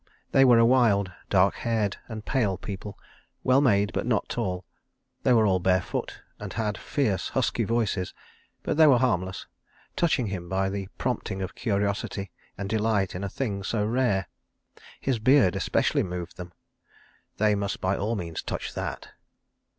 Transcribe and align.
They 0.31 0.43
were 0.45 0.57
a 0.57 0.65
wild, 0.65 1.11
dark 1.29 1.53
haired 1.57 1.97
and 2.07 2.25
pale 2.25 2.57
people, 2.57 2.97
well 3.43 3.61
made 3.61 3.93
but 3.93 4.07
not 4.07 4.27
tall. 4.29 4.65
They 5.21 5.31
were 5.31 5.45
all 5.45 5.59
barefoot, 5.59 6.23
and 6.39 6.51
had 6.53 6.75
fierce, 6.75 7.29
husky 7.29 7.65
voices; 7.65 8.15
but 8.63 8.77
they 8.77 8.87
were 8.87 8.97
harmless, 8.97 9.45
touching 9.95 10.25
him 10.25 10.49
by 10.49 10.71
the 10.71 10.87
prompting 10.97 11.43
of 11.43 11.53
curiosity, 11.53 12.31
and 12.57 12.67
delight 12.67 13.13
in 13.13 13.23
a 13.23 13.29
thing 13.29 13.61
so 13.63 13.85
rare. 13.85 14.27
His 14.99 15.19
beard 15.19 15.55
especially 15.55 16.01
moved 16.01 16.35
them. 16.35 16.53
They 17.37 17.53
must 17.53 17.79
by 17.79 17.95
all 17.95 18.15
means 18.15 18.41
touch 18.41 18.73
that. 18.73 19.09